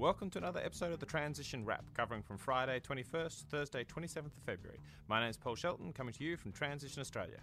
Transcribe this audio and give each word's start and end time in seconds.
Welcome 0.00 0.30
to 0.30 0.38
another 0.38 0.62
episode 0.64 0.94
of 0.94 0.98
the 0.98 1.04
Transition 1.04 1.62
Wrap, 1.62 1.84
covering 1.92 2.22
from 2.22 2.38
Friday 2.38 2.80
21st 2.80 3.40
to 3.40 3.44
Thursday 3.50 3.84
27th 3.84 4.34
of 4.34 4.42
February. 4.46 4.78
My 5.08 5.20
name 5.20 5.28
is 5.28 5.36
Paul 5.36 5.56
Shelton, 5.56 5.92
coming 5.92 6.14
to 6.14 6.24
you 6.24 6.38
from 6.38 6.52
Transition 6.52 7.02
Australia. 7.02 7.36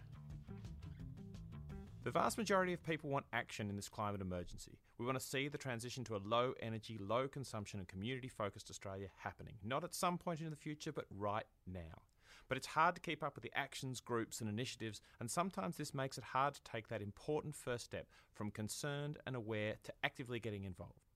The 2.04 2.10
vast 2.10 2.35
majority 2.35 2.74
of 2.74 2.83
people 2.83 3.12
want 3.12 3.28
action 3.31 3.70
in 3.70 3.76
this 3.76 3.90
climate 3.90 4.22
emergency. 4.22 4.79
We 4.97 5.06
want 5.06 5.20
to 5.20 5.24
see 5.24 5.49
the 5.49 5.60
transition 5.60 6.04
to 6.06 6.15
a 6.15 6.26
low 6.26 6.54
energy, 6.60 6.97
low 6.99 7.28
consumption, 7.28 7.78
and 7.78 7.88
community 7.88 8.28
focused 8.28 8.71
Australia 8.71 9.10
happening, 9.17 9.53
not 9.63 9.83
at 9.83 9.94
some 9.94 10.17
point 10.17 10.42
in 10.42 10.49
the 10.49 10.55
future, 10.55 10.92
but 10.92 11.05
right 11.15 11.46
now. 11.71 12.01
But 12.49 12.58
it's 12.58 12.65
hard 12.65 12.96
to 12.96 13.01
keep 13.01 13.21
up 13.21 13.35
with 13.35 13.44
the 13.44 13.55
actions, 13.55 13.99
groups, 13.99 14.42
and 14.42 14.49
initiatives, 14.49 14.99
and 15.19 15.29
sometimes 15.29 15.78
this 15.78 15.94
makes 15.94 16.17
it 16.17 16.23
hard 16.23 16.55
to 16.55 16.63
take 16.63 16.88
that 16.88 17.03
important 17.03 17.55
first 17.55 17.85
step 17.85 18.08
from 18.34 18.49
concerned 18.49 19.20
and 19.27 19.35
aware 19.35 19.76
to 19.84 19.94
actively 20.03 20.39
getting 20.39 20.63
involved. 20.63 21.06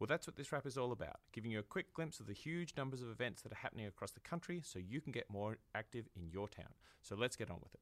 Well, 0.00 0.06
that's 0.06 0.26
what 0.26 0.36
this 0.36 0.50
wrap 0.50 0.64
is 0.64 0.78
all 0.78 0.92
about, 0.92 1.20
giving 1.30 1.50
you 1.50 1.58
a 1.58 1.62
quick 1.62 1.92
glimpse 1.92 2.20
of 2.20 2.26
the 2.26 2.32
huge 2.32 2.72
numbers 2.74 3.02
of 3.02 3.10
events 3.10 3.42
that 3.42 3.52
are 3.52 3.56
happening 3.56 3.84
across 3.84 4.12
the 4.12 4.20
country 4.20 4.62
so 4.64 4.78
you 4.78 4.98
can 5.02 5.12
get 5.12 5.28
more 5.30 5.58
active 5.74 6.06
in 6.16 6.30
your 6.30 6.48
town. 6.48 6.72
So 7.02 7.14
let's 7.14 7.36
get 7.36 7.50
on 7.50 7.58
with 7.62 7.74
it. 7.74 7.80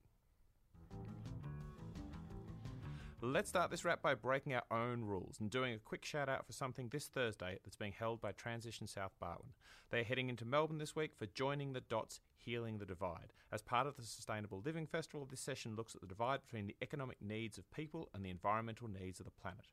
Let's 3.20 3.48
start 3.48 3.70
this 3.70 3.84
wrap 3.84 4.02
by 4.02 4.14
breaking 4.16 4.54
our 4.54 4.64
own 4.72 5.02
rules 5.02 5.36
and 5.38 5.48
doing 5.48 5.74
a 5.74 5.78
quick 5.78 6.04
shout 6.04 6.28
out 6.28 6.44
for 6.44 6.52
something 6.52 6.88
this 6.88 7.06
Thursday 7.06 7.60
that's 7.64 7.76
being 7.76 7.94
held 7.96 8.20
by 8.20 8.32
Transition 8.32 8.88
South 8.88 9.12
Barwon. 9.22 9.52
They 9.90 10.00
are 10.00 10.04
heading 10.04 10.28
into 10.28 10.44
Melbourne 10.44 10.78
this 10.78 10.96
week 10.96 11.12
for 11.16 11.26
Joining 11.26 11.72
the 11.72 11.82
Dots 11.82 12.20
Healing 12.36 12.78
the 12.78 12.84
Divide. 12.84 13.32
As 13.52 13.62
part 13.62 13.86
of 13.86 13.96
the 13.96 14.02
Sustainable 14.02 14.60
Living 14.64 14.88
Festival, 14.88 15.26
this 15.30 15.40
session 15.40 15.76
looks 15.76 15.94
at 15.94 16.00
the 16.00 16.08
divide 16.08 16.40
between 16.42 16.66
the 16.66 16.76
economic 16.82 17.18
needs 17.22 17.58
of 17.58 17.70
people 17.70 18.08
and 18.12 18.24
the 18.24 18.30
environmental 18.30 18.88
needs 18.88 19.20
of 19.20 19.26
the 19.26 19.32
planet. 19.32 19.66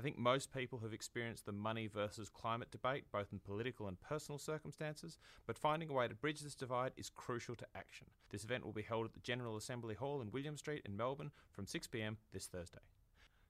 I 0.00 0.02
think 0.02 0.16
most 0.16 0.50
people 0.50 0.78
have 0.78 0.94
experienced 0.94 1.44
the 1.44 1.52
money 1.52 1.86
versus 1.86 2.30
climate 2.30 2.70
debate, 2.70 3.04
both 3.12 3.26
in 3.32 3.38
political 3.38 3.86
and 3.86 4.00
personal 4.00 4.38
circumstances, 4.38 5.18
but 5.46 5.58
finding 5.58 5.90
a 5.90 5.92
way 5.92 6.08
to 6.08 6.14
bridge 6.14 6.40
this 6.40 6.54
divide 6.54 6.92
is 6.96 7.10
crucial 7.10 7.54
to 7.56 7.66
action. 7.74 8.06
This 8.30 8.42
event 8.42 8.64
will 8.64 8.72
be 8.72 8.80
held 8.80 9.04
at 9.04 9.12
the 9.12 9.20
General 9.20 9.58
Assembly 9.58 9.94
Hall 9.94 10.22
in 10.22 10.30
William 10.30 10.56
Street 10.56 10.80
in 10.86 10.96
Melbourne 10.96 11.32
from 11.52 11.66
6pm 11.66 12.16
this 12.32 12.46
Thursday. 12.46 12.78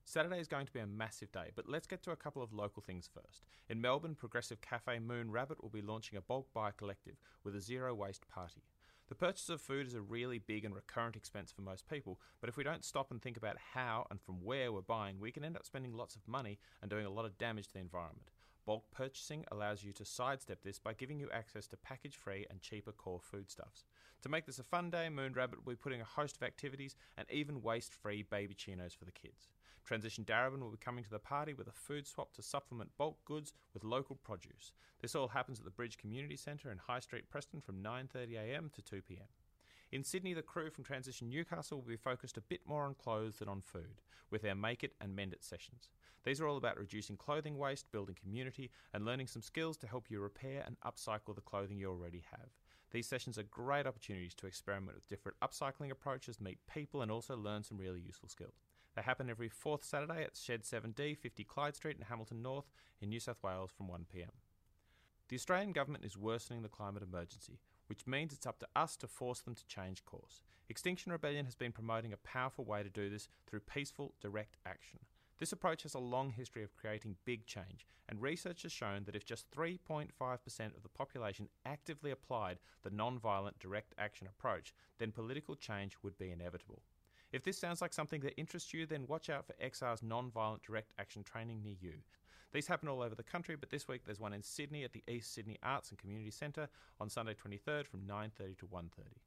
Saturday 0.03 0.41
is 0.41 0.49
going 0.49 0.65
to 0.65 0.73
be 0.73 0.81
a 0.81 0.85
massive 0.85 1.31
day, 1.31 1.51
but 1.55 1.69
let's 1.69 1.87
get 1.87 2.03
to 2.03 2.11
a 2.11 2.17
couple 2.17 2.43
of 2.43 2.51
local 2.51 2.81
things 2.81 3.09
first. 3.13 3.45
In 3.69 3.79
Melbourne, 3.79 4.15
progressive 4.15 4.59
cafe 4.59 4.99
Moon 4.99 5.31
Rabbit 5.31 5.63
will 5.63 5.69
be 5.69 5.81
launching 5.81 6.17
a 6.17 6.21
bulk 6.21 6.47
buy 6.53 6.71
collective 6.71 7.15
with 7.45 7.55
a 7.55 7.61
zero 7.61 7.93
waste 7.93 8.27
party. 8.27 8.63
The 9.11 9.15
purchase 9.15 9.49
of 9.49 9.59
food 9.59 9.87
is 9.87 9.93
a 9.93 9.99
really 9.99 10.39
big 10.39 10.63
and 10.63 10.73
recurrent 10.73 11.17
expense 11.17 11.51
for 11.51 11.61
most 11.61 11.85
people, 11.89 12.17
but 12.39 12.47
if 12.47 12.55
we 12.55 12.63
don't 12.63 12.85
stop 12.85 13.11
and 13.11 13.21
think 13.21 13.35
about 13.35 13.57
how 13.73 14.07
and 14.09 14.21
from 14.21 14.41
where 14.41 14.71
we're 14.71 14.79
buying, 14.79 15.19
we 15.19 15.33
can 15.33 15.43
end 15.43 15.57
up 15.57 15.65
spending 15.65 15.93
lots 15.93 16.15
of 16.15 16.25
money 16.29 16.59
and 16.81 16.89
doing 16.89 17.05
a 17.05 17.09
lot 17.09 17.25
of 17.25 17.37
damage 17.37 17.67
to 17.67 17.73
the 17.73 17.79
environment. 17.79 18.31
Bulk 18.65 18.85
purchasing 18.89 19.43
allows 19.51 19.83
you 19.83 19.91
to 19.91 20.05
sidestep 20.05 20.63
this 20.63 20.79
by 20.79 20.93
giving 20.93 21.19
you 21.19 21.29
access 21.29 21.67
to 21.67 21.75
package 21.75 22.15
free 22.15 22.45
and 22.49 22.61
cheaper 22.61 22.93
core 22.93 23.19
foodstuffs. 23.21 23.83
To 24.21 24.29
make 24.29 24.45
this 24.45 24.59
a 24.59 24.63
fun 24.63 24.89
day, 24.89 25.09
Moon 25.09 25.33
Rabbit 25.33 25.65
will 25.65 25.73
be 25.73 25.75
putting 25.75 25.99
a 25.99 26.05
host 26.05 26.37
of 26.37 26.43
activities 26.43 26.95
and 27.17 27.27
even 27.29 27.61
waste 27.61 27.93
free 27.93 28.23
baby 28.23 28.53
chinos 28.53 28.93
for 28.93 29.03
the 29.03 29.11
kids. 29.11 29.49
Transition 29.83 30.23
Darebin 30.23 30.59
will 30.59 30.71
be 30.71 30.77
coming 30.77 31.03
to 31.03 31.09
the 31.09 31.19
party 31.19 31.53
with 31.53 31.67
a 31.67 31.71
food 31.71 32.07
swap 32.07 32.33
to 32.33 32.41
supplement 32.41 32.97
bulk 32.97 33.17
goods 33.25 33.53
with 33.73 33.83
local 33.83 34.15
produce. 34.15 34.73
This 35.01 35.15
all 35.15 35.29
happens 35.29 35.59
at 35.59 35.65
the 35.65 35.71
Bridge 35.71 35.97
Community 35.97 36.37
Centre 36.37 36.71
in 36.71 36.77
High 36.77 36.99
Street, 36.99 37.29
Preston 37.29 37.61
from 37.61 37.83
9.30am 37.83 38.71
to 38.73 38.81
2pm. 38.81 39.27
In 39.91 40.03
Sydney, 40.03 40.33
the 40.33 40.41
crew 40.41 40.69
from 40.69 40.85
Transition 40.85 41.29
Newcastle 41.29 41.79
will 41.79 41.87
be 41.87 41.97
focused 41.97 42.37
a 42.37 42.41
bit 42.41 42.61
more 42.65 42.85
on 42.85 42.93
clothes 42.95 43.39
than 43.39 43.49
on 43.49 43.61
food, 43.61 44.01
with 44.29 44.41
their 44.41 44.55
Make 44.55 44.85
It 44.85 44.93
and 45.01 45.13
Mend 45.13 45.33
It 45.33 45.43
sessions. 45.43 45.89
These 46.23 46.39
are 46.39 46.47
all 46.47 46.55
about 46.55 46.77
reducing 46.77 47.17
clothing 47.17 47.57
waste, 47.57 47.91
building 47.91 48.15
community, 48.15 48.71
and 48.93 49.03
learning 49.03 49.27
some 49.27 49.41
skills 49.41 49.75
to 49.77 49.87
help 49.87 50.09
you 50.09 50.21
repair 50.21 50.63
and 50.65 50.79
upcycle 50.85 51.35
the 51.35 51.41
clothing 51.41 51.77
you 51.77 51.89
already 51.89 52.23
have. 52.31 52.51
These 52.91 53.07
sessions 53.07 53.37
are 53.37 53.43
great 53.43 53.87
opportunities 53.87 54.33
to 54.35 54.47
experiment 54.47 54.95
with 54.95 55.07
different 55.07 55.39
upcycling 55.41 55.91
approaches, 55.91 56.39
meet 56.39 56.59
people, 56.73 57.01
and 57.01 57.11
also 57.11 57.35
learn 57.35 57.63
some 57.63 57.77
really 57.77 58.01
useful 58.01 58.29
skills. 58.29 58.61
They 59.01 59.05
happen 59.05 59.31
every 59.31 59.49
fourth 59.49 59.83
Saturday 59.83 60.21
at 60.23 60.37
Shed 60.37 60.61
7D, 60.61 61.17
50 61.17 61.43
Clyde 61.45 61.75
Street 61.75 61.97
in 61.97 62.05
Hamilton 62.05 62.43
North 62.43 62.69
in 63.01 63.09
New 63.09 63.19
South 63.19 63.41
Wales 63.41 63.71
from 63.75 63.87
1pm. 63.87 64.29
The 65.27 65.35
Australian 65.35 65.71
government 65.71 66.05
is 66.05 66.15
worsening 66.15 66.61
the 66.61 66.69
climate 66.69 67.01
emergency, 67.01 67.57
which 67.87 68.05
means 68.05 68.31
it's 68.31 68.45
up 68.45 68.59
to 68.59 68.67
us 68.75 68.95
to 68.97 69.07
force 69.07 69.41
them 69.41 69.55
to 69.55 69.65
change 69.65 70.05
course. 70.05 70.43
Extinction 70.69 71.11
Rebellion 71.11 71.45
has 71.45 71.55
been 71.55 71.71
promoting 71.71 72.13
a 72.13 72.17
powerful 72.17 72.63
way 72.63 72.83
to 72.83 72.91
do 72.91 73.09
this 73.09 73.27
through 73.47 73.61
peaceful, 73.61 74.13
direct 74.21 74.57
action. 74.67 74.99
This 75.39 75.51
approach 75.51 75.81
has 75.81 75.95
a 75.95 75.99
long 75.99 76.29
history 76.29 76.61
of 76.61 76.75
creating 76.75 77.15
big 77.25 77.47
change, 77.47 77.87
and 78.07 78.21
research 78.21 78.61
has 78.61 78.71
shown 78.71 79.05
that 79.05 79.15
if 79.15 79.25
just 79.25 79.49
3.5% 79.49 80.11
of 80.77 80.83
the 80.83 80.89
population 80.89 81.49
actively 81.65 82.11
applied 82.11 82.59
the 82.83 82.91
non 82.91 83.17
violent 83.17 83.57
direct 83.57 83.95
action 83.97 84.27
approach, 84.27 84.75
then 84.99 85.11
political 85.11 85.55
change 85.55 85.97
would 86.03 86.19
be 86.19 86.29
inevitable. 86.29 86.83
If 87.31 87.43
this 87.43 87.57
sounds 87.57 87.81
like 87.81 87.93
something 87.93 88.21
that 88.21 88.37
interests 88.37 88.73
you, 88.73 88.85
then 88.85 89.07
watch 89.07 89.29
out 89.29 89.45
for 89.45 89.53
XR's 89.53 90.03
non-violent 90.03 90.63
direct 90.63 90.91
action 90.99 91.23
training 91.23 91.63
near 91.63 91.75
you. 91.79 91.93
These 92.51 92.67
happen 92.67 92.89
all 92.89 93.01
over 93.01 93.15
the 93.15 93.23
country, 93.23 93.55
but 93.55 93.69
this 93.69 93.87
week 93.87 94.03
there's 94.03 94.19
one 94.19 94.33
in 94.33 94.43
Sydney 94.43 94.83
at 94.83 94.91
the 94.91 95.03
East 95.07 95.33
Sydney 95.33 95.57
Arts 95.63 95.89
and 95.89 95.97
Community 95.97 96.31
Centre 96.31 96.67
on 96.99 97.09
Sunday 97.09 97.33
23rd 97.33 97.87
from 97.87 98.05
9:30 98.05 98.57
to 98.57 98.65
1:30. 98.65 99.21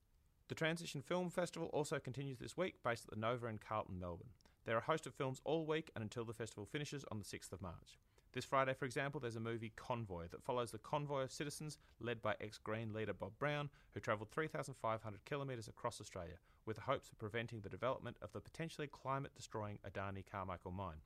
The 0.49 0.55
Transition 0.55 1.01
Film 1.01 1.31
Festival 1.31 1.69
also 1.69 1.99
continues 1.99 2.39
this 2.39 2.57
week, 2.57 2.83
based 2.83 3.05
at 3.05 3.11
the 3.15 3.21
Nova 3.21 3.47
in 3.47 3.57
Carlton, 3.57 3.99
Melbourne. 3.99 4.35
There 4.67 4.77
are 4.77 4.81
a 4.81 4.83
host 4.83 5.07
of 5.07 5.15
films 5.15 5.41
all 5.45 5.65
week 5.65 5.91
and 5.95 6.03
until 6.03 6.27
the 6.27 6.35
festival 6.35 6.67
finishes 6.67 7.05
on 7.11 7.19
the 7.19 7.25
6th 7.25 7.53
of 7.53 7.63
March. 7.63 7.99
This 8.35 8.45
Friday, 8.45 8.75
for 8.75 8.85
example, 8.85 9.21
there's 9.21 9.37
a 9.37 9.41
movie 9.41 9.73
Convoy 9.77 10.27
that 10.33 10.43
follows 10.43 10.73
the 10.73 10.79
convoy 10.79 11.23
of 11.23 11.31
citizens 11.31 11.79
led 12.01 12.21
by 12.21 12.35
ex 12.41 12.59
Green 12.59 12.93
leader 12.93 13.13
Bob 13.13 13.39
Brown, 13.39 13.71
who 13.93 14.01
travelled 14.01 14.33
3,500 14.33 15.25
kilometres 15.25 15.69
across 15.69 16.01
Australia 16.01 16.35
with 16.67 16.75
the 16.75 16.83
hopes 16.83 17.09
of 17.11 17.19
preventing 17.19 17.61
the 17.61 17.69
development 17.69 18.17
of 18.21 18.33
the 18.33 18.41
potentially 18.41 18.89
climate 18.89 19.31
destroying 19.37 19.79
Adani 19.89 20.25
Carmichael 20.29 20.73
mine. 20.73 20.97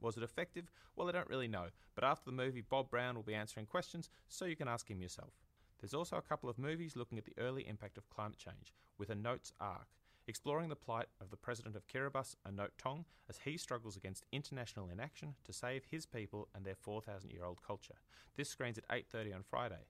Was 0.00 0.16
it 0.16 0.22
effective? 0.22 0.70
Well, 0.94 1.08
I 1.08 1.12
don't 1.12 1.28
really 1.28 1.48
know, 1.48 1.70
but 1.96 2.04
after 2.04 2.26
the 2.26 2.36
movie, 2.36 2.60
Bob 2.60 2.90
Brown 2.90 3.16
will 3.16 3.24
be 3.24 3.34
answering 3.34 3.66
questions, 3.66 4.08
so 4.28 4.44
you 4.44 4.54
can 4.54 4.68
ask 4.68 4.88
him 4.88 5.02
yourself. 5.02 5.32
There's 5.80 5.94
also 5.94 6.16
a 6.16 6.22
couple 6.22 6.48
of 6.48 6.60
movies 6.60 6.94
looking 6.94 7.18
at 7.18 7.24
the 7.24 7.34
early 7.38 7.66
impact 7.66 7.98
of 7.98 8.08
climate 8.08 8.38
change, 8.38 8.72
with 8.98 9.10
Anote's 9.10 9.52
Ark 9.60 9.88
exploring 10.26 10.68
the 10.68 10.76
plight 10.76 11.06
of 11.20 11.30
the 11.30 11.36
president 11.36 11.76
of 11.76 11.86
Kiribati, 11.86 12.34
Anote 12.46 12.76
Tong, 12.78 13.04
as 13.28 13.40
he 13.44 13.56
struggles 13.56 13.96
against 13.96 14.26
international 14.32 14.88
inaction 14.88 15.34
to 15.44 15.52
save 15.52 15.84
his 15.84 16.06
people 16.06 16.48
and 16.54 16.64
their 16.64 16.74
4,000-year-old 16.74 17.62
culture. 17.66 17.94
This 18.36 18.48
screens 18.48 18.78
at 18.78 18.88
8:30 18.88 19.34
on 19.34 19.42
Friday. 19.42 19.86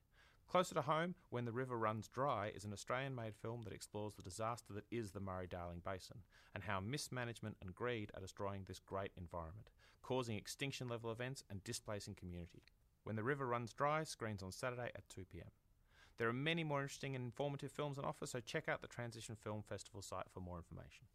Closer 0.49 0.75
to 0.75 0.83
home, 0.83 1.17
When 1.31 1.45
the 1.45 1.53
River 1.53 1.77
Runs 1.77 2.09
Dry 2.09 2.53
is 2.55 2.65
an 2.65 2.73
Australian 2.73 3.15
made 3.15 3.35
film 3.35 3.63
that 3.65 3.73
explores 3.73 4.15
the 4.15 4.23
disaster 4.23 4.73
that 4.75 4.87
is 4.91 5.11
the 5.11 5.21
Murray 5.21 5.49
Darling 5.49 5.83
Basin 5.85 6.19
and 6.55 6.65
how 6.65 6.79
mismanagement 6.81 7.57
and 7.61 7.75
greed 7.75 8.11
are 8.15 8.21
destroying 8.21 8.65
this 8.65 8.79
great 8.79 9.11
environment, 9.17 9.71
causing 10.03 10.37
extinction 10.37 10.89
level 10.89 11.11
events 11.11 11.43
and 11.51 11.65
displacing 11.65 12.15
community. 12.15 12.63
When 13.03 13.17
the 13.17 13.25
River 13.25 13.47
Runs 13.47 13.73
Dry 13.73 14.05
screens 14.05 14.43
on 14.43 14.53
Saturday 14.53 14.91
at 14.95 15.09
2 15.09 15.25
pm. 15.25 15.51
There 16.19 16.29
are 16.29 16.33
many 16.33 16.65
more 16.65 16.83
interesting 16.83 17.15
and 17.15 17.25
informative 17.25 17.73
films 17.73 17.99
on 17.99 18.05
offer, 18.05 18.27
so 18.27 18.41
check 18.41 18.69
out 18.69 18.81
the 18.81 18.89
Transition 18.89 19.37
Film 19.37 19.63
Festival 19.63 20.01
site 20.01 20.31
for 20.33 20.41
more 20.41 20.57
information. 20.57 21.07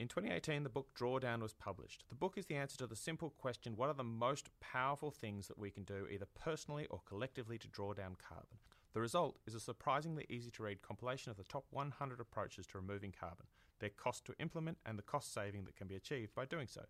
In 0.00 0.08
2018, 0.08 0.64
the 0.64 0.68
book 0.68 0.88
Drawdown 0.98 1.40
was 1.40 1.54
published. 1.54 2.04
The 2.08 2.16
book 2.16 2.36
is 2.36 2.46
the 2.46 2.56
answer 2.56 2.76
to 2.78 2.88
the 2.88 2.96
simple 2.96 3.30
question 3.30 3.76
what 3.76 3.88
are 3.88 3.94
the 3.94 4.02
most 4.02 4.48
powerful 4.58 5.12
things 5.12 5.46
that 5.46 5.58
we 5.58 5.70
can 5.70 5.84
do, 5.84 6.08
either 6.10 6.26
personally 6.34 6.86
or 6.90 7.00
collectively, 7.06 7.58
to 7.58 7.68
draw 7.68 7.94
down 7.94 8.16
carbon? 8.16 8.58
The 8.92 9.00
result 9.00 9.38
is 9.46 9.54
a 9.54 9.60
surprisingly 9.60 10.26
easy 10.28 10.50
to 10.52 10.62
read 10.64 10.82
compilation 10.82 11.30
of 11.30 11.36
the 11.36 11.44
top 11.44 11.66
100 11.70 12.18
approaches 12.18 12.66
to 12.68 12.78
removing 12.78 13.12
carbon, 13.12 13.46
their 13.78 13.90
cost 13.90 14.24
to 14.26 14.34
implement, 14.40 14.78
and 14.84 14.98
the 14.98 15.02
cost 15.02 15.32
saving 15.32 15.64
that 15.64 15.76
can 15.76 15.86
be 15.86 15.96
achieved 15.96 16.34
by 16.34 16.44
doing 16.44 16.66
so. 16.66 16.82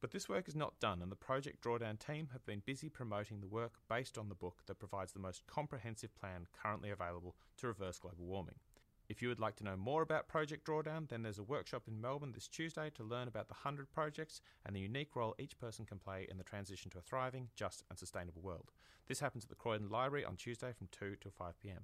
But 0.00 0.10
this 0.10 0.28
work 0.28 0.48
is 0.48 0.54
not 0.54 0.78
done, 0.80 1.00
and 1.00 1.10
the 1.10 1.16
Project 1.16 1.64
Drawdown 1.64 1.98
team 1.98 2.28
have 2.32 2.44
been 2.44 2.62
busy 2.64 2.88
promoting 2.88 3.40
the 3.40 3.48
work 3.48 3.74
based 3.88 4.18
on 4.18 4.28
the 4.28 4.34
book 4.34 4.62
that 4.66 4.78
provides 4.78 5.12
the 5.12 5.18
most 5.18 5.46
comprehensive 5.46 6.14
plan 6.14 6.46
currently 6.52 6.90
available 6.90 7.36
to 7.56 7.66
reverse 7.66 7.98
global 7.98 8.26
warming. 8.26 8.56
If 9.08 9.20
you 9.20 9.28
would 9.28 9.40
like 9.40 9.56
to 9.56 9.64
know 9.64 9.76
more 9.76 10.00
about 10.02 10.28
Project 10.28 10.66
Drawdown, 10.66 11.08
then 11.08 11.22
there's 11.22 11.38
a 11.38 11.42
workshop 11.42 11.82
in 11.86 12.00
Melbourne 12.00 12.32
this 12.32 12.48
Tuesday 12.48 12.90
to 12.94 13.04
learn 13.04 13.28
about 13.28 13.48
the 13.48 13.54
100 13.54 13.92
projects 13.92 14.40
and 14.64 14.74
the 14.74 14.80
unique 14.80 15.14
role 15.14 15.34
each 15.38 15.58
person 15.58 15.84
can 15.84 15.98
play 15.98 16.26
in 16.30 16.38
the 16.38 16.44
transition 16.44 16.90
to 16.90 16.98
a 16.98 17.02
thriving, 17.02 17.48
just, 17.54 17.84
and 17.90 17.98
sustainable 17.98 18.40
world. 18.40 18.70
This 19.06 19.20
happens 19.20 19.44
at 19.44 19.50
the 19.50 19.56
Croydon 19.56 19.90
Library 19.90 20.24
on 20.24 20.36
Tuesday 20.36 20.72
from 20.72 20.88
2 20.90 21.16
to 21.20 21.30
5 21.30 21.60
pm. 21.60 21.80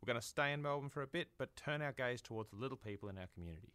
We're 0.00 0.12
going 0.12 0.20
to 0.20 0.26
stay 0.26 0.52
in 0.52 0.62
Melbourne 0.62 0.88
for 0.88 1.02
a 1.02 1.06
bit, 1.06 1.28
but 1.38 1.54
turn 1.54 1.82
our 1.82 1.92
gaze 1.92 2.22
towards 2.22 2.50
the 2.50 2.56
little 2.56 2.78
people 2.78 3.10
in 3.10 3.18
our 3.18 3.28
community. 3.34 3.74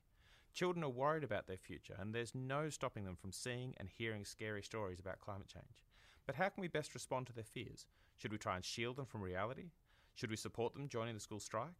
Children 0.53 0.83
are 0.83 0.89
worried 0.89 1.23
about 1.23 1.47
their 1.47 1.57
future, 1.57 1.95
and 1.99 2.13
there's 2.13 2.35
no 2.35 2.69
stopping 2.69 3.05
them 3.05 3.15
from 3.15 3.31
seeing 3.31 3.73
and 3.77 3.89
hearing 3.89 4.25
scary 4.25 4.63
stories 4.63 4.99
about 4.99 5.21
climate 5.21 5.47
change. 5.47 5.85
But 6.25 6.35
how 6.35 6.49
can 6.49 6.61
we 6.61 6.67
best 6.67 6.93
respond 6.93 7.27
to 7.27 7.33
their 7.33 7.43
fears? 7.43 7.85
Should 8.17 8.31
we 8.31 8.37
try 8.37 8.55
and 8.55 8.65
shield 8.65 8.97
them 8.97 9.05
from 9.05 9.21
reality? 9.21 9.71
Should 10.15 10.29
we 10.29 10.35
support 10.35 10.73
them 10.73 10.89
joining 10.89 11.13
the 11.13 11.21
school 11.21 11.39
strike? 11.39 11.75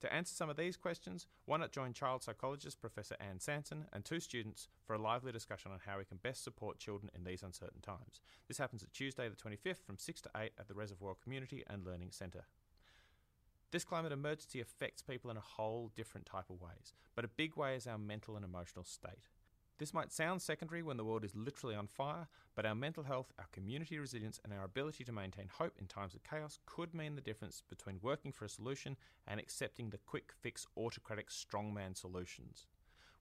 To 0.00 0.12
answer 0.12 0.34
some 0.34 0.50
of 0.50 0.56
these 0.56 0.76
questions, 0.76 1.26
why 1.46 1.56
not 1.56 1.72
join 1.72 1.94
child 1.94 2.22
psychologist 2.22 2.80
Professor 2.80 3.16
Anne 3.18 3.40
Sanson 3.40 3.86
and 3.92 4.04
two 4.04 4.20
students 4.20 4.68
for 4.84 4.94
a 4.94 5.00
lively 5.00 5.32
discussion 5.32 5.72
on 5.72 5.78
how 5.86 5.96
we 5.96 6.04
can 6.04 6.18
best 6.18 6.44
support 6.44 6.78
children 6.78 7.10
in 7.14 7.24
these 7.24 7.42
uncertain 7.42 7.80
times. 7.80 8.20
This 8.46 8.58
happens 8.58 8.82
at 8.82 8.92
Tuesday, 8.92 9.28
the 9.28 9.36
25th, 9.36 9.82
from 9.86 9.96
6 9.96 10.20
to 10.22 10.30
8 10.36 10.52
at 10.58 10.68
the 10.68 10.74
Reservoir 10.74 11.14
Community 11.22 11.64
and 11.66 11.84
Learning 11.84 12.10
Centre. 12.10 12.44
This 13.72 13.84
climate 13.84 14.12
emergency 14.12 14.60
affects 14.60 15.02
people 15.02 15.30
in 15.30 15.36
a 15.36 15.40
whole 15.40 15.90
different 15.96 16.24
type 16.24 16.50
of 16.50 16.60
ways, 16.60 16.94
but 17.16 17.24
a 17.24 17.28
big 17.28 17.56
way 17.56 17.74
is 17.74 17.86
our 17.86 17.98
mental 17.98 18.36
and 18.36 18.44
emotional 18.44 18.84
state. 18.84 19.28
This 19.78 19.92
might 19.92 20.12
sound 20.12 20.40
secondary 20.40 20.82
when 20.82 20.96
the 20.96 21.04
world 21.04 21.24
is 21.24 21.34
literally 21.34 21.74
on 21.74 21.88
fire, 21.88 22.28
but 22.54 22.64
our 22.64 22.76
mental 22.76 23.02
health, 23.02 23.32
our 23.38 23.48
community 23.52 23.98
resilience, 23.98 24.40
and 24.42 24.52
our 24.52 24.64
ability 24.64 25.04
to 25.04 25.12
maintain 25.12 25.48
hope 25.52 25.74
in 25.78 25.86
times 25.86 26.14
of 26.14 26.22
chaos 26.22 26.58
could 26.64 26.94
mean 26.94 27.14
the 27.16 27.20
difference 27.20 27.62
between 27.68 27.98
working 28.00 28.32
for 28.32 28.44
a 28.44 28.48
solution 28.48 28.96
and 29.26 29.38
accepting 29.38 29.90
the 29.90 29.98
quick 29.98 30.32
fix 30.40 30.66
autocratic 30.78 31.28
strongman 31.28 31.96
solutions. 31.96 32.66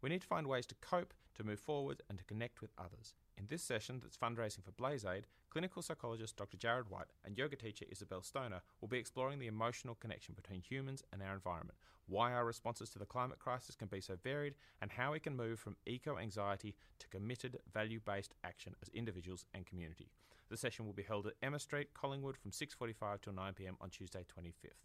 We 0.02 0.10
need 0.10 0.22
to 0.22 0.28
find 0.28 0.48
ways 0.48 0.68
to 0.68 0.76
cope, 0.76 1.14
to 1.34 1.44
move 1.44 1.60
forward, 1.60 2.04
and 2.08 2.20
to 2.20 2.24
connect 2.24 2.62
with 2.62 2.72
others. 2.78 3.16
In 3.38 3.48
this 3.48 3.64
session 3.64 4.00
that's 4.02 4.16
fundraising 4.16 4.64
for 4.64 4.72
BlazeAid, 4.72 5.24
clinical 5.56 5.82
psychologist 5.82 6.36
Dr. 6.36 6.58
Jared 6.58 6.90
White 6.90 7.14
and 7.24 7.38
yoga 7.38 7.56
teacher 7.56 7.86
Isabel 7.90 8.22
Stoner 8.22 8.60
will 8.82 8.90
be 8.90 8.98
exploring 8.98 9.40
the 9.40 9.48
emotional 9.48 9.96
connection 9.96 10.36
between 10.36 10.60
humans 10.60 11.02
and 11.14 11.24
our 11.24 11.34
environment, 11.34 11.78
why 12.08 12.34
our 12.34 12.44
responses 12.44 12.90
to 12.90 13.00
the 13.00 13.06
climate 13.06 13.40
crisis 13.40 13.74
can 13.74 13.88
be 13.88 14.02
so 14.02 14.18
varied, 14.22 14.56
and 14.82 14.92
how 14.92 15.14
we 15.14 15.20
can 15.22 15.34
move 15.34 15.58
from 15.58 15.78
eco 15.86 16.18
anxiety 16.18 16.76
to 17.00 17.08
committed, 17.08 17.58
value 17.74 18.02
based 18.06 18.36
action 18.44 18.76
as 18.82 18.90
individuals 18.90 19.46
and 19.54 19.66
community. 19.66 20.10
The 20.50 20.58
session 20.58 20.86
will 20.86 20.92
be 20.92 21.04
held 21.04 21.26
at 21.26 21.36
Emma 21.42 21.60
Street, 21.60 21.94
Collingwood 21.94 22.36
from 22.36 22.52
6:45 22.52 23.22
till 23.22 23.32
9 23.32 23.54
pm 23.54 23.78
on 23.80 23.90
Tuesday 23.90 24.26
25th. 24.26 24.84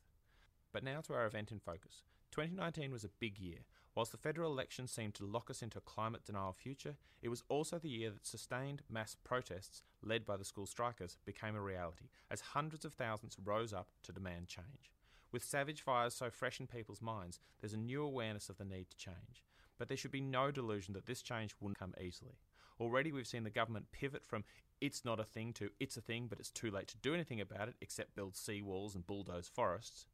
But 0.72 0.84
now 0.84 1.00
to 1.00 1.14
our 1.14 1.26
event 1.26 1.50
in 1.50 1.58
focus. 1.58 2.05
2019 2.31 2.93
was 2.93 3.02
a 3.02 3.11
big 3.19 3.40
year. 3.40 3.64
Whilst 3.94 4.12
the 4.12 4.19
federal 4.19 4.52
election 4.52 4.87
seemed 4.87 5.14
to 5.14 5.26
lock 5.26 5.50
us 5.50 5.62
into 5.62 5.78
a 5.78 5.82
climate 5.82 6.25
denial 6.25 6.52
future, 6.52 6.96
it 7.22 7.28
was 7.28 7.42
also 7.48 7.78
the 7.78 7.88
year 7.88 8.10
that 8.10 8.26
sustained 8.26 8.82
mass 8.88 9.16
protests, 9.25 9.82
led 10.02 10.25
by 10.25 10.37
the 10.37 10.44
school 10.44 10.66
strikers, 10.66 11.19
became 11.25 11.56
a 11.56 11.60
reality, 11.60 12.08
as 12.31 12.40
hundreds 12.40 12.84
of 12.84 12.94
thousands 12.94 13.37
rose 13.44 13.72
up 13.72 13.88
to 14.04 14.12
demand 14.12 14.46
change. 14.46 14.92
With 15.32 15.44
savage 15.44 15.82
fires 15.82 16.14
so 16.14 16.31
fresh 16.31 16.60
in 16.60 16.66
people's 16.66 17.02
minds, 17.02 17.40
there's 17.60 17.72
a 17.72 17.78
new 17.78 18.02
awareness 18.02 18.48
of 18.48 18.58
the 18.58 18.64
need 18.64 18.90
to 18.90 18.96
change. 18.96 19.44
But 19.78 19.88
there 19.88 19.96
should 19.96 20.10
be 20.10 20.20
no 20.20 20.50
delusion 20.50 20.94
that 20.94 21.06
this 21.06 21.22
change 21.22 21.54
wouldn't 21.60 21.78
come 21.78 21.94
easily. 22.00 22.38
Already 22.81 23.12
we've 23.12 23.26
seen 23.26 23.44
the 23.44 23.50
government 23.50 23.93
pivot 23.93 24.25
from 24.25 24.44
it's 24.81 25.04
not 25.04 25.20
a 25.20 25.25
thing 25.25 25.52
to 25.54 25.70
it's 25.78 25.96
a 25.96 26.00
thing, 26.00 26.26
but 26.28 26.38
it's 26.38 26.50
too 26.50 26.70
late 26.70 26.88
to 26.88 26.96
do 26.96 27.12
anything 27.12 27.40
about 27.40 27.69
it 27.69 27.75
except 27.81 28.14
build 28.14 28.36
sea 28.36 28.62
walls 28.62 28.94
and 28.94 29.06
bulldoze 29.06 29.50
forests. 29.52 30.06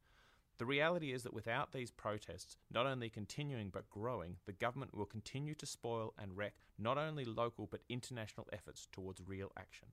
The 0.59 0.67
reality 0.67 1.13
is 1.13 1.23
that 1.23 1.35
without 1.35 1.73
these 1.73 1.91
protests, 1.91 2.57
not 2.73 2.87
only 2.87 3.11
continuing 3.11 3.69
but 3.69 3.91
growing, 3.91 4.37
the 4.47 4.53
government 4.53 4.97
will 4.97 5.05
continue 5.05 5.55
to 5.55 5.67
spoil 5.67 6.15
and 6.19 6.37
wreck 6.37 6.55
not 6.79 6.97
only 6.97 7.27
local 7.27 7.67
but 7.67 7.83
international 7.91 8.49
efforts 8.53 8.89
towards 8.91 9.21
real 9.27 9.53
action. 9.59 9.89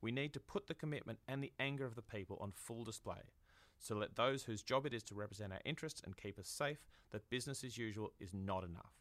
We 0.00 0.12
need 0.12 0.32
to 0.34 0.40
put 0.40 0.68
the 0.68 0.74
commitment 0.74 1.18
and 1.26 1.42
the 1.42 1.52
anger 1.58 1.84
of 1.84 1.96
the 1.96 2.02
people 2.02 2.38
on 2.40 2.52
full 2.54 2.84
display. 2.84 3.32
So 3.80 3.96
let 3.96 4.14
those 4.14 4.44
whose 4.44 4.62
job 4.62 4.86
it 4.86 4.94
is 4.94 5.02
to 5.04 5.14
represent 5.14 5.52
our 5.52 5.60
interests 5.64 6.00
and 6.04 6.16
keep 6.16 6.38
us 6.38 6.48
safe 6.48 6.84
that 7.10 7.28
business 7.28 7.64
as 7.64 7.76
usual 7.76 8.12
is 8.20 8.32
not 8.32 8.64
enough. 8.64 8.92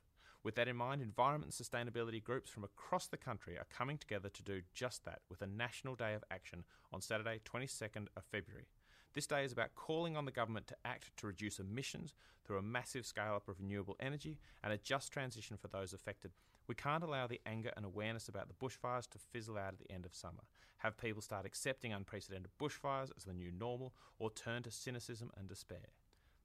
With 0.43 0.55
that 0.55 0.67
in 0.67 0.75
mind, 0.75 1.01
environment 1.01 1.53
and 1.57 1.67
sustainability 1.67 2.21
groups 2.21 2.49
from 2.49 2.63
across 2.63 3.07
the 3.07 3.17
country 3.17 3.57
are 3.57 3.67
coming 3.69 3.97
together 3.97 4.29
to 4.29 4.43
do 4.43 4.61
just 4.73 5.05
that 5.05 5.19
with 5.29 5.41
a 5.41 5.47
National 5.47 5.95
Day 5.95 6.15
of 6.15 6.23
Action 6.31 6.63
on 6.91 7.01
Saturday, 7.01 7.39
22nd 7.45 8.07
of 8.17 8.23
February. 8.25 8.65
This 9.13 9.27
day 9.27 9.45
is 9.45 9.51
about 9.51 9.75
calling 9.75 10.17
on 10.17 10.25
the 10.25 10.31
government 10.31 10.65
to 10.67 10.75
act 10.83 11.15
to 11.17 11.27
reduce 11.27 11.59
emissions 11.59 12.15
through 12.43 12.57
a 12.57 12.63
massive 12.63 13.05
scale 13.05 13.35
up 13.35 13.47
of 13.47 13.59
renewable 13.59 13.95
energy 13.99 14.39
and 14.63 14.73
a 14.73 14.77
just 14.77 15.11
transition 15.11 15.55
for 15.55 15.67
those 15.67 15.93
affected. 15.93 16.31
We 16.67 16.73
can't 16.73 17.03
allow 17.03 17.27
the 17.27 17.39
anger 17.45 17.71
and 17.77 17.85
awareness 17.85 18.27
about 18.27 18.47
the 18.47 18.55
bushfires 18.55 19.07
to 19.11 19.19
fizzle 19.19 19.57
out 19.57 19.73
at 19.73 19.79
the 19.79 19.91
end 19.91 20.07
of 20.07 20.15
summer, 20.15 20.41
have 20.79 20.97
people 20.97 21.21
start 21.21 21.45
accepting 21.45 21.93
unprecedented 21.93 22.49
bushfires 22.59 23.11
as 23.15 23.25
the 23.25 23.33
new 23.33 23.51
normal, 23.51 23.93
or 24.17 24.31
turn 24.31 24.63
to 24.63 24.71
cynicism 24.71 25.29
and 25.37 25.47
despair. 25.47 25.91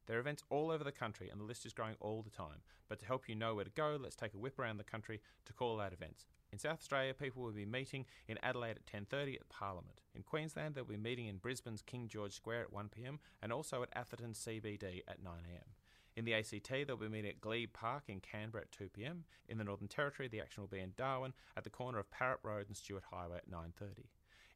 There 0.05 0.17
are 0.17 0.21
events 0.21 0.43
all 0.51 0.69
over 0.69 0.83
the 0.83 0.91
country 0.91 1.29
and 1.29 1.39
the 1.39 1.45
list 1.45 1.65
is 1.65 1.73
growing 1.73 1.95
all 1.99 2.21
the 2.21 2.29
time, 2.29 2.61
but 2.87 2.99
to 2.99 3.05
help 3.07 3.27
you 3.27 3.33
know 3.33 3.55
where 3.55 3.65
to 3.65 3.71
go, 3.71 3.97
let's 3.99 4.15
take 4.15 4.35
a 4.35 4.39
whip 4.39 4.59
around 4.59 4.77
the 4.77 4.83
country 4.83 5.21
to 5.45 5.53
call 5.53 5.81
out 5.81 5.93
events. 5.93 6.27
In 6.51 6.57
South 6.57 6.79
Australia, 6.79 7.13
people 7.13 7.43
will 7.43 7.51
be 7.51 7.65
meeting 7.65 8.05
in 8.27 8.39
Adelaide 8.41 8.77
at 8.77 8.85
10:30 8.85 9.35
at 9.35 9.49
Parliament. 9.49 10.01
In 10.15 10.23
Queensland, 10.23 10.75
they'll 10.75 10.83
be 10.83 10.97
meeting 10.97 11.27
in 11.27 11.37
Brisbane's 11.37 11.81
King 11.81 12.07
George 12.07 12.33
Square 12.33 12.61
at 12.61 12.73
1 12.73 12.89
p.m. 12.89 13.19
and 13.41 13.53
also 13.53 13.83
at 13.83 13.89
Atherton 13.93 14.33
CBD 14.33 15.03
at 15.07 15.21
9 15.21 15.45
a.m. 15.45 15.75
In 16.15 16.25
the 16.25 16.33
ACT, 16.33 16.69
they'll 16.69 16.97
be 16.97 17.07
meeting 17.07 17.29
at 17.31 17.39
Glebe 17.39 17.71
Park 17.71 18.05
in 18.07 18.19
Canberra 18.19 18.63
at 18.63 18.71
2 18.71 18.89
p.m. 18.89 19.25
In 19.47 19.57
the 19.57 19.63
Northern 19.63 19.87
Territory, 19.87 20.27
the 20.27 20.41
action 20.41 20.61
will 20.61 20.67
be 20.67 20.79
in 20.79 20.93
Darwin 20.97 21.33
at 21.55 21.63
the 21.63 21.69
corner 21.69 21.99
of 21.99 22.09
Parap 22.09 22.43
Road 22.43 22.67
and 22.67 22.75
Stuart 22.75 23.05
Highway 23.11 23.37
at 23.37 23.49
9:30. 23.49 24.07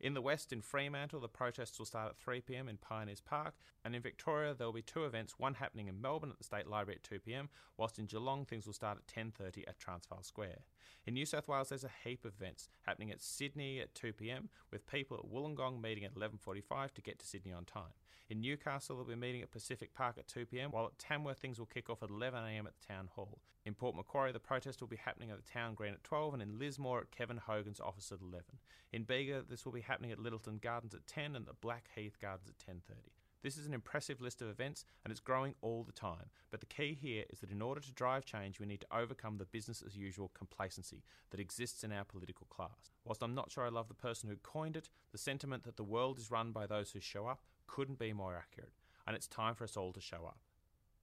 In 0.03 0.15
the 0.15 0.21
west, 0.21 0.51
in 0.51 0.59
Fremantle, 0.59 1.21
the 1.21 1.29
protests 1.29 1.79
will 1.79 1.85
start 1.85 2.09
at 2.09 2.19
3pm 2.19 2.69
in 2.69 2.75
Pioneers 2.75 3.21
Park, 3.21 3.53
and 3.85 3.95
in 3.95 4.01
Victoria, 4.01 4.53
there 4.53 4.67
will 4.67 4.73
be 4.73 4.81
two 4.81 5.05
events, 5.05 5.39
one 5.39 5.53
happening 5.53 5.88
in 5.88 6.01
Melbourne 6.01 6.29
at 6.29 6.38
the 6.38 6.44
State 6.44 6.67
Library 6.67 7.00
at 7.01 7.09
2pm, 7.09 7.47
whilst 7.77 7.97
in 7.97 8.05
Geelong, 8.05 8.44
things 8.44 8.65
will 8.65 8.73
start 8.73 8.97
at 8.97 9.07
10.30 9.07 9.63
at 9.65 9.79
Transvaal 9.79 10.21
Square. 10.21 10.65
In 11.05 11.13
New 11.13 11.25
South 11.25 11.47
Wales, 11.47 11.69
there's 11.69 11.85
a 11.85 11.91
heap 12.03 12.25
of 12.25 12.33
events 12.33 12.67
happening 12.81 13.11
at 13.11 13.21
Sydney 13.21 13.79
at 13.79 13.95
2pm, 13.95 14.50
with 14.71 14.91
people 14.91 15.15
at 15.15 15.31
Wollongong 15.31 15.81
meeting 15.81 16.03
at 16.03 16.15
11.45 16.15 16.91
to 16.95 17.01
get 17.01 17.17
to 17.19 17.25
Sydney 17.25 17.53
on 17.53 17.63
time. 17.63 17.94
In 18.30 18.42
Newcastle, 18.42 18.95
they'll 18.95 19.06
be 19.06 19.15
meeting 19.15 19.42
at 19.42 19.51
Pacific 19.51 19.94
Park 19.94 20.18
at 20.18 20.27
2pm, 20.27 20.71
while 20.71 20.86
at 20.86 20.98
Tamworth, 20.98 21.38
things 21.38 21.60
will 21.60 21.65
kick 21.65 21.89
off 21.89 22.04
at 22.04 22.10
11am 22.10 22.65
at 22.65 22.74
the 22.80 22.88
Town 22.88 23.10
Hall. 23.13 23.39
In 23.65 23.74
Port 23.74 23.95
Macquarie, 23.95 24.31
the 24.31 24.39
protest 24.39 24.81
will 24.81 24.88
be 24.88 24.98
happening 24.98 25.30
at 25.30 25.38
the 25.38 25.51
Town 25.51 25.74
Green 25.74 25.94
at 25.94 26.04
12, 26.04 26.33
and 26.33 26.44
in 26.44 26.60
Lismore 26.60 27.01
at 27.01 27.12
Kevin 27.12 27.38
Hogan's 27.38 27.80
office 27.80 28.12
at 28.12 28.21
11. 28.21 28.44
In 28.92 29.04
Bega, 29.04 29.44
this 29.48 29.65
will 29.65 29.71
be 29.71 29.81
happening 29.81 30.12
at 30.12 30.19
Littleton 30.19 30.60
Gardens 30.62 30.94
at 30.94 31.07
10 31.07 31.36
and 31.36 31.45
the 31.45 31.54
Blackheath 31.54 32.19
Gardens 32.19 32.50
at 32.50 32.57
10.30. 32.57 33.12
This 33.44 33.57
is 33.57 33.68
an 33.68 33.74
impressive 33.74 34.21
list 34.21 34.42
of 34.42 34.48
events 34.48 34.86
and 35.04 35.12
it's 35.12 35.19
growing 35.19 35.54
all 35.62 35.83
the 35.83 35.92
time. 35.92 36.30
But 36.50 36.62
the 36.62 36.65
key 36.65 36.98
here 37.00 37.25
is 37.30 37.42
that 37.42 37.51
in 37.51 37.62
order 37.62 37.81
to 37.81 37.92
drive 37.92 38.24
change, 38.24 38.57
we 38.57 38.65
need 38.65 38.80
to 38.81 38.98
overcome 38.98 39.38
the 39.38 39.45
business 39.45 39.83
as 39.86 39.98
usual 39.98 40.31
complacency 40.33 41.04
that 41.30 41.42
exists 41.42 41.83
in 41.83 41.92
our 41.92 42.06
political 42.06 42.48
class. 42.50 42.89
Whilst 43.04 43.21
I'm 43.21 43.36
not 43.36 43.51
sure 43.51 43.65
I 43.65 43.69
love 43.69 43.89
the 43.89 43.94
person 43.94 44.30
who 44.30 44.38
coined 44.38 44.77
it, 44.77 44.89
the 45.12 45.18
sentiment 45.18 45.63
that 45.63 45.75
the 45.75 45.83
world 45.83 46.19
is 46.19 46.31
run 46.31 46.54
by 46.54 46.65
those 46.65 46.92
who 46.92 47.01
show 47.01 47.27
up 47.27 47.42
couldn't 47.74 47.98
be 47.98 48.14
more 48.14 48.36
accurate. 48.36 48.74
And 49.08 49.16
it's 49.16 49.28
time 49.28 49.56
for 49.56 49.64
us 49.64 49.75
all 49.75 49.92
to 49.94 50.00
show 50.00 50.25
up. 50.28 50.38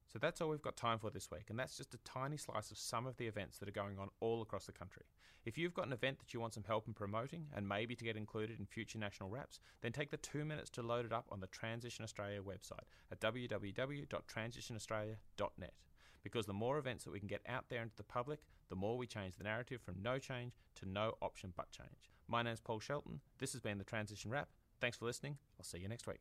So 0.06 0.20
that's 0.20 0.40
all 0.40 0.50
we've 0.50 0.62
got 0.62 0.76
time 0.76 1.00
for 1.00 1.10
this 1.10 1.28
week, 1.30 1.50
and 1.50 1.58
that's 1.58 1.76
just 1.76 1.94
a 1.94 1.98
tiny 1.98 2.36
slice 2.36 2.70
of 2.70 2.78
some 2.78 3.06
of 3.06 3.16
the 3.16 3.26
events 3.26 3.58
that 3.58 3.68
are 3.68 3.72
going 3.72 3.98
on 3.98 4.10
all 4.20 4.40
across 4.42 4.66
the 4.66 4.72
country. 4.72 5.02
If 5.44 5.58
you've 5.58 5.74
got 5.74 5.86
an 5.86 5.92
event 5.92 6.20
that 6.20 6.34
you 6.34 6.40
want 6.40 6.54
some 6.54 6.64
help 6.64 6.86
in 6.86 6.94
promoting, 6.94 7.46
and 7.54 7.68
maybe 7.68 7.96
to 7.96 8.04
get 8.04 8.16
included 8.16 8.60
in 8.60 8.66
future 8.66 8.98
national 8.98 9.30
wraps, 9.30 9.58
then 9.80 9.92
take 9.92 10.10
the 10.10 10.16
two 10.16 10.44
minutes 10.44 10.70
to 10.70 10.82
load 10.82 11.06
it 11.06 11.12
up 11.12 11.26
on 11.30 11.40
the 11.40 11.46
Transition 11.48 12.04
Australia 12.04 12.40
website 12.40 12.86
at 13.10 13.20
www.transitionaustralia.net. 13.20 15.74
Because 16.22 16.46
the 16.46 16.52
more 16.52 16.78
events 16.78 17.04
that 17.04 17.12
we 17.12 17.18
can 17.18 17.28
get 17.28 17.42
out 17.48 17.64
there 17.68 17.82
into 17.82 17.96
the 17.96 18.02
public, 18.02 18.40
the 18.68 18.76
more 18.76 18.98
we 18.98 19.06
change 19.06 19.36
the 19.36 19.44
narrative 19.44 19.80
from 19.80 20.02
no 20.02 20.18
change 20.18 20.52
to 20.76 20.86
no 20.88 21.14
option 21.22 21.52
but 21.56 21.70
change. 21.70 22.10
My 22.28 22.42
name's 22.42 22.60
Paul 22.60 22.80
Shelton. 22.80 23.20
This 23.38 23.52
has 23.52 23.60
been 23.60 23.78
the 23.78 23.84
Transition 23.84 24.30
Wrap. 24.30 24.48
Thanks 24.80 24.98
for 24.98 25.06
listening. 25.06 25.38
I'll 25.58 25.64
see 25.64 25.78
you 25.78 25.88
next 25.88 26.06
week. 26.06 26.20